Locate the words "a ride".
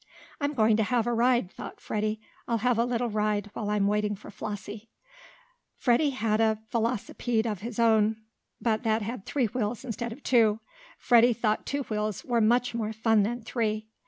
1.05-1.51